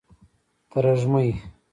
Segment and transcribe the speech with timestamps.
[0.71, 1.27] ترژومۍ